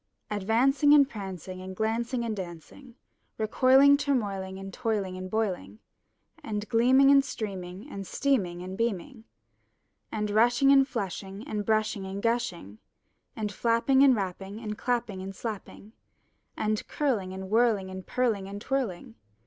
[0.31, 2.95] Advancing and prancing and glancing and dancing.
[3.37, 5.77] Recoiling, turmoiling, and toiling and boiling.
[6.43, 9.25] And gleaming and streaming and steaming and beaming.
[10.11, 12.79] And rushing and flushing and brushing and gushing.
[13.35, 15.93] And flapping and rapping and clapping and slapping.
[16.57, 19.13] And curling and whirling and purling and twirling.